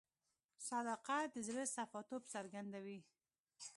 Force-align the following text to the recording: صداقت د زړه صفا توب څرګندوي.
صداقت 0.67 1.27
د 1.33 1.37
زړه 1.47 1.63
صفا 1.75 1.99
توب 2.09 2.23
څرګندوي. 2.33 2.99